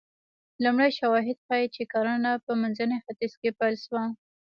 لومړي 0.63 0.89
شواهد 0.99 1.37
ښيي 1.45 1.67
چې 1.75 1.83
کرنه 1.93 2.31
په 2.45 2.51
منځني 2.61 2.97
ختیځ 3.05 3.33
کې 3.41 3.49
پیل 3.59 3.75
شوه 3.85 4.03